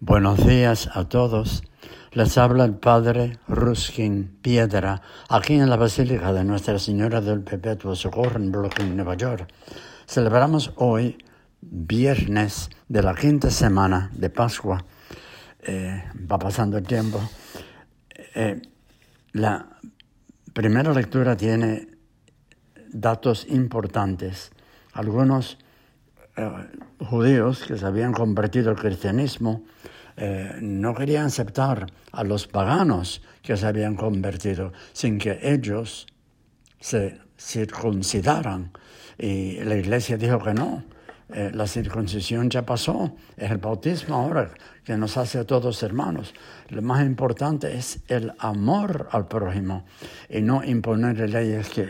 Buenos 0.00 0.44
días 0.44 0.90
a 0.92 1.08
todos. 1.08 1.62
Les 2.12 2.36
habla 2.36 2.64
el 2.64 2.74
Padre 2.74 3.38
Ruskin 3.46 4.38
Piedra, 4.42 5.00
aquí 5.28 5.54
en 5.54 5.70
la 5.70 5.76
Basílica 5.76 6.32
de 6.32 6.44
Nuestra 6.44 6.78
Señora 6.78 7.20
del 7.20 7.42
Perpetuo 7.42 7.94
Socorro 7.94 8.36
en 8.38 8.50
Brooklyn, 8.50 8.96
Nueva 8.96 9.14
York. 9.14 9.48
Celebramos 10.06 10.72
hoy, 10.76 11.16
viernes 11.60 12.70
de 12.88 13.02
la 13.02 13.14
quinta 13.14 13.50
semana 13.50 14.10
de 14.12 14.30
Pascua. 14.30 14.84
Eh, 15.62 16.02
va 16.30 16.38
pasando 16.38 16.76
el 16.76 16.86
tiempo. 16.86 17.20
Eh, 18.34 18.60
la 19.32 19.78
primera 20.52 20.92
lectura 20.92 21.36
tiene 21.36 21.88
datos 22.92 23.46
importantes. 23.48 24.50
Algunos 24.92 25.56
eh, 26.36 26.50
judíos 27.04 27.64
que 27.66 27.76
se 27.76 27.86
habían 27.86 28.12
convertido 28.12 28.70
al 28.70 28.76
cristianismo 28.76 29.62
eh, 30.16 30.58
no 30.60 30.94
querían 30.94 31.26
aceptar 31.26 31.86
a 32.12 32.24
los 32.24 32.46
paganos 32.46 33.22
que 33.42 33.56
se 33.56 33.66
habían 33.66 33.96
convertido 33.96 34.72
sin 34.92 35.18
que 35.18 35.40
ellos 35.42 36.06
se 36.80 37.18
circuncidaran. 37.38 38.70
Y 39.18 39.60
la 39.60 39.76
iglesia 39.76 40.16
dijo 40.16 40.38
que 40.38 40.54
no, 40.54 40.84
eh, 41.32 41.50
la 41.52 41.66
circuncisión 41.66 42.48
ya 42.48 42.64
pasó, 42.64 43.16
es 43.36 43.50
el 43.50 43.58
bautismo 43.58 44.16
ahora 44.16 44.50
que 44.84 44.96
nos 44.96 45.16
hace 45.16 45.38
a 45.38 45.44
todos 45.44 45.82
hermanos. 45.82 46.34
Lo 46.68 46.82
más 46.82 47.04
importante 47.04 47.76
es 47.76 48.00
el 48.08 48.32
amor 48.38 49.08
al 49.10 49.26
prójimo 49.26 49.84
y 50.28 50.42
no 50.42 50.62
imponer 50.62 51.28
leyes 51.28 51.70
que 51.70 51.88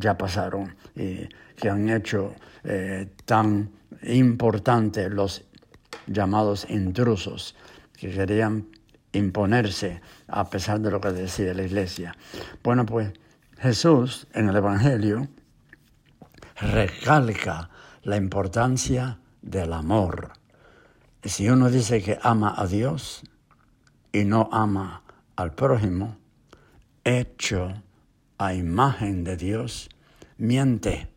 ya 0.00 0.18
pasaron 0.18 0.74
y 0.96 1.28
que 1.54 1.68
han 1.68 1.88
hecho 1.88 2.34
eh, 2.64 3.08
tan 3.26 3.70
importante 4.04 5.08
los 5.08 5.44
llamados 6.06 6.66
intrusos 6.68 7.56
que 7.96 8.10
querían 8.10 8.68
imponerse 9.12 10.00
a 10.28 10.48
pesar 10.50 10.80
de 10.80 10.90
lo 10.90 11.00
que 11.00 11.12
decía 11.12 11.54
la 11.54 11.62
iglesia. 11.62 12.16
Bueno, 12.62 12.84
pues 12.84 13.12
Jesús 13.58 14.26
en 14.34 14.48
el 14.48 14.56
Evangelio 14.56 15.28
recalca 16.60 17.70
la 18.02 18.16
importancia 18.16 19.18
del 19.42 19.72
amor. 19.72 20.32
Si 21.22 21.48
uno 21.48 21.70
dice 21.70 22.02
que 22.02 22.18
ama 22.22 22.54
a 22.56 22.66
Dios 22.66 23.22
y 24.12 24.24
no 24.24 24.48
ama 24.52 25.02
al 25.36 25.54
prójimo, 25.54 26.16
hecho 27.04 27.82
a 28.38 28.54
imagen 28.54 29.24
de 29.24 29.36
Dios, 29.36 29.88
miente. 30.36 31.13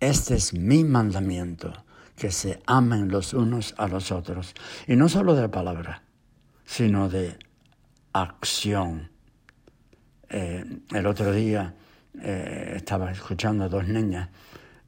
Este 0.00 0.36
es 0.36 0.54
mi 0.54 0.82
mandamiento, 0.82 1.74
que 2.16 2.30
se 2.30 2.62
amen 2.64 3.08
los 3.08 3.34
unos 3.34 3.74
a 3.76 3.86
los 3.86 4.10
otros. 4.10 4.54
Y 4.86 4.96
no 4.96 5.10
solo 5.10 5.34
de 5.34 5.50
palabra, 5.50 6.02
sino 6.64 7.10
de 7.10 7.36
acción. 8.14 9.10
Eh, 10.30 10.64
el 10.94 11.06
otro 11.06 11.32
día 11.32 11.74
eh, 12.18 12.72
estaba 12.76 13.12
escuchando 13.12 13.64
a 13.64 13.68
dos 13.68 13.86
niñas, 13.88 14.30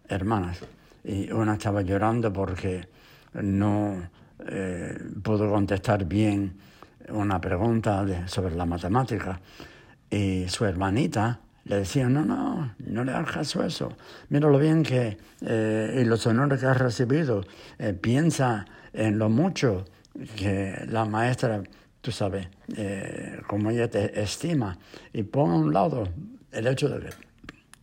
hermanas, 0.09 0.61
y 1.05 1.31
una 1.31 1.55
estaba 1.55 1.83
llorando 1.83 2.33
porque 2.33 2.89
no 3.35 4.09
eh, 4.47 4.99
pudo 5.23 5.51
contestar 5.51 6.07
bien 6.07 6.57
una 7.11 7.39
pregunta 7.39 8.07
sobre 8.29 8.55
la 8.55 8.65
matemática. 8.65 9.39
Y 10.09 10.49
su 10.49 10.65
hermanita 10.65 11.39
le 11.65 11.77
decían, 11.77 12.13
no, 12.13 12.25
no, 12.25 12.75
no 12.79 13.05
le 13.05 13.13
hagas 13.13 13.31
caso 13.31 13.63
a 13.63 13.67
eso. 13.67 13.97
Mira 14.29 14.49
lo 14.51 14.59
bien 14.59 14.83
que, 14.83 15.17
eh, 15.43 16.01
y 16.03 16.05
los 16.05 16.27
honores 16.27 16.61
que 16.61 16.67
has 16.67 16.79
recibido. 16.79 17.45
Eh, 17.79 17.93
piensa 17.93 18.67
en 18.93 19.19
lo 19.19 19.29
mucho 19.29 19.85
que 20.37 20.85
la 20.89 21.05
maestra, 21.05 21.63
tú 22.01 22.11
sabes, 22.11 22.49
eh, 22.77 23.41
como 23.47 23.71
ella 23.71 23.89
te 23.89 24.21
estima. 24.21 24.77
Y 25.13 25.23
pon 25.23 25.51
a 25.51 25.55
un 25.55 25.73
lado 25.73 26.09
el 26.51 26.67
hecho 26.67 26.89
de 26.89 27.07
que 27.07 27.11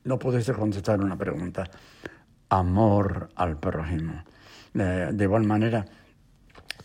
no 0.03 0.19
pudiste 0.19 0.53
contestar 0.53 0.99
una 0.99 1.17
pregunta. 1.17 1.63
Amor 2.49 3.29
al 3.35 3.57
prójimo. 3.59 4.23
de 4.73 5.23
igual 5.23 5.45
manera, 5.45 5.85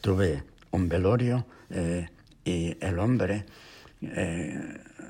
tuve 0.00 0.42
un 0.70 0.88
velorio 0.88 1.46
y 2.44 2.76
el 2.80 2.98
hombre 2.98 3.46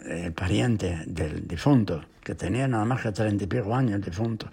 el 0.06 0.32
pariente 0.32 1.02
del 1.06 1.46
difunto, 1.46 2.04
que 2.22 2.34
tenía 2.34 2.68
nada 2.68 2.84
más 2.84 3.02
que 3.02 3.12
treinta 3.12 3.44
y 3.44 3.46
pico 3.46 3.74
años 3.74 3.94
el 3.94 4.02
difunto, 4.02 4.48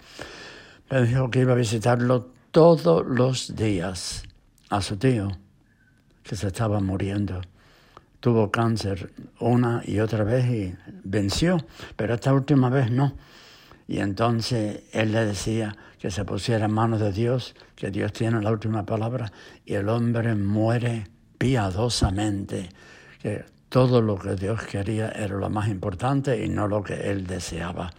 me 0.89 1.03
dijo 1.03 1.29
que 1.29 1.39
iba 1.39 1.53
a 1.53 1.55
visitarlo 1.55 2.31
todos 2.51 3.05
los 3.05 3.55
días 3.55 4.23
a 4.69 4.81
su 4.81 4.97
tío, 4.97 5.31
que 6.23 6.35
se 6.35 6.47
estaba 6.47 6.79
muriendo. 6.79 7.41
Tuvo 8.19 8.51
cáncer 8.51 9.11
una 9.39 9.81
y 9.85 9.99
otra 9.99 10.23
vez 10.23 10.45
y 10.45 10.75
venció, 11.03 11.57
pero 11.95 12.13
esta 12.13 12.33
última 12.33 12.69
vez 12.69 12.91
no. 12.91 13.15
Y 13.87 13.99
entonces 13.99 14.83
él 14.91 15.11
le 15.11 15.25
decía 15.25 15.75
que 15.97 16.11
se 16.11 16.23
pusiera 16.23 16.65
en 16.65 16.73
manos 16.73 16.99
de 16.99 17.11
Dios, 17.11 17.55
que 17.75 17.89
Dios 17.89 18.13
tiene 18.13 18.41
la 18.41 18.51
última 18.51 18.85
palabra, 18.85 19.31
y 19.65 19.73
el 19.73 19.89
hombre 19.89 20.35
muere 20.35 21.07
piadosamente, 21.37 22.69
que 23.21 23.43
todo 23.71 24.01
lo 24.01 24.19
que 24.19 24.35
Dios 24.35 24.63
quería 24.63 25.11
era 25.11 25.37
lo 25.37 25.49
más 25.49 25.69
importante 25.69 26.43
y 26.43 26.49
no 26.49 26.67
lo 26.67 26.83
que 26.83 27.09
Él 27.09 27.25
deseaba. 27.25 27.89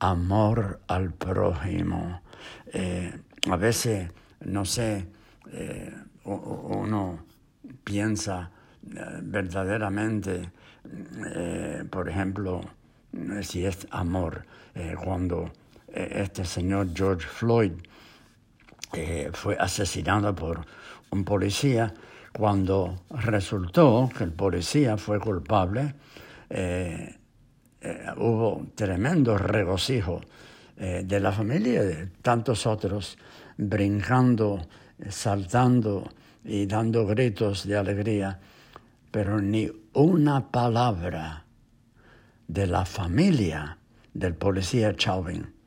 Amor 0.00 0.80
al 0.88 1.12
prójimo. 1.12 2.20
Eh, 2.66 3.16
a 3.48 3.56
veces, 3.56 4.10
no 4.40 4.64
sé, 4.64 5.06
eh, 5.52 5.94
uno 6.24 7.24
piensa 7.84 8.50
eh, 8.84 9.20
verdaderamente, 9.22 10.50
por 11.88 12.08
ejemplo, 12.08 12.60
si 13.42 13.64
es 13.64 13.86
amor, 13.92 14.44
cuando 15.04 15.52
este 15.86 16.44
señor 16.44 16.88
George 16.92 17.28
Floyd 17.28 17.72
fue 19.32 19.56
asesinado 19.60 20.34
por 20.34 20.66
un 21.10 21.24
policía, 21.24 21.94
cuando 22.32 23.04
resultó 23.10 24.08
que 24.16 24.24
el 24.24 24.32
policía 24.32 24.96
fue 24.96 25.20
culpable, 25.20 25.94
eh, 26.48 27.16
eh, 27.80 28.06
hubo 28.16 28.66
tremendo 28.74 29.36
regocijo 29.36 30.20
eh, 30.76 31.02
de 31.04 31.20
la 31.20 31.32
familia 31.32 31.82
y 31.82 31.86
de 31.86 32.06
tantos 32.22 32.66
otros, 32.66 33.18
brincando, 33.56 34.66
saltando 35.08 36.10
y 36.44 36.66
dando 36.66 37.06
gritos 37.06 37.66
de 37.66 37.76
alegría, 37.76 38.40
pero 39.10 39.40
ni 39.40 39.70
una 39.92 40.50
palabra 40.50 41.44
de 42.48 42.66
la 42.66 42.84
familia 42.84 43.78
del 44.14 44.34
policía 44.34 44.94
Chauvin 44.96 45.61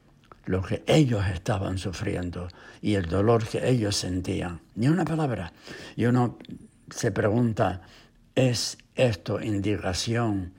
lo 0.46 0.62
que 0.62 0.84
ellos 0.88 1.26
estaban 1.34 1.78
sufriendo 1.78 2.48
y 2.82 2.96
el 2.96 3.06
dolor 3.08 3.48
que 3.48 3.68
ellos 3.68 3.96
sentían. 3.96 4.62
Ni 4.76 4.88
una 4.88 5.06
palabra. 5.06 5.52
Y 5.96 6.06
uno 6.06 6.38
se 6.90 7.12
pregunta, 7.12 7.82
¿es 8.36 8.78
esto 8.96 9.42
indicación 9.42 10.54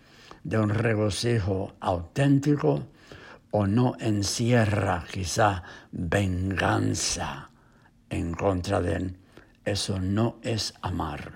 de 0.44 0.58
un 0.58 0.70
regocijo 0.70 1.74
auténtico 1.80 2.86
o 3.50 3.66
no 3.66 3.96
encierra 4.00 5.04
quizá 5.10 5.62
venganza 5.92 7.50
en 8.10 8.34
contra 8.34 8.80
de 8.80 8.94
él? 8.94 9.16
Eso 9.64 10.00
no 10.00 10.38
es 10.42 10.74
amar. 10.82 11.32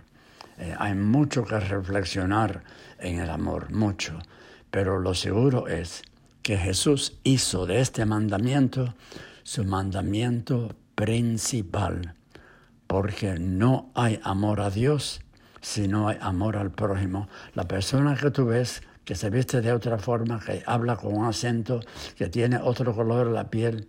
Eh, 0.59 0.75
hay 0.79 0.95
mucho 0.95 1.45
que 1.45 1.59
reflexionar 1.59 2.63
en 2.99 3.19
el 3.19 3.31
amor, 3.31 3.73
mucho. 3.73 4.19
Pero 4.71 4.99
lo 4.99 5.15
seguro 5.15 5.67
es 5.67 6.03
que 6.43 6.57
Jesús 6.57 7.19
hizo 7.25 7.67
de 7.67 7.81
este 7.81 8.07
mandamiento 8.07 8.95
su 9.43 9.65
mandamiento 9.65 10.75
principal, 10.95 12.15
porque 12.87 13.39
no 13.39 13.91
hay 13.95 14.21
amor 14.23 14.61
a 14.61 14.71
Dios 14.71 15.21
si 15.61 15.89
no 15.89 16.09
hay 16.09 16.19
amor 16.21 16.57
al 16.57 16.71
prójimo. 16.71 17.29
La 17.55 17.67
persona 17.67 18.17
que 18.17 18.31
tú 18.31 18.47
ves 18.47 18.83
que 19.05 19.15
se 19.15 19.31
viste 19.31 19.61
de 19.61 19.73
otra 19.73 19.99
forma, 19.99 20.41
que 20.41 20.63
habla 20.67 20.97
con 20.97 21.15
un 21.15 21.25
acento, 21.25 21.81
que 22.17 22.29
tiene 22.29 22.59
otro 22.59 22.95
color 22.95 23.27
en 23.27 23.35
la 23.35 23.51
piel, 23.51 23.89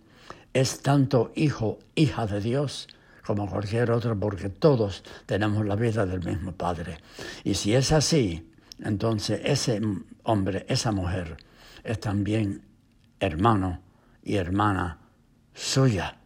es 0.52 0.82
tanto 0.82 1.32
hijo, 1.34 1.78
hija 1.94 2.26
de 2.26 2.40
Dios 2.40 2.88
como 3.24 3.48
cualquier 3.48 3.92
otro, 3.92 4.18
porque 4.18 4.48
todos 4.48 5.04
tenemos 5.26 5.64
la 5.64 5.76
vida 5.76 6.06
del 6.06 6.24
mismo 6.24 6.52
Padre. 6.52 6.98
Y 7.44 7.54
si 7.54 7.74
es 7.74 7.92
así, 7.92 8.50
entonces 8.82 9.40
ese 9.44 9.80
hombre, 10.24 10.66
esa 10.68 10.90
mujer, 10.90 11.36
es 11.84 12.00
también 12.00 12.66
hermano 13.20 13.80
y 14.22 14.36
hermana 14.36 14.98
suya, 15.54 16.18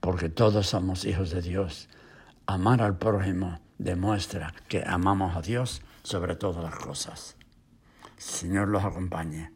porque 0.00 0.28
todos 0.28 0.66
somos 0.66 1.04
hijos 1.04 1.30
de 1.30 1.42
Dios. 1.42 1.88
Amar 2.46 2.82
al 2.82 2.98
prójimo 2.98 3.60
demuestra 3.78 4.54
que 4.68 4.82
amamos 4.86 5.36
a 5.36 5.42
Dios 5.42 5.82
sobre 6.02 6.36
todas 6.36 6.62
las 6.62 6.74
cosas. 6.74 7.36
Señor 8.16 8.68
los 8.68 8.84
acompañe. 8.84 9.53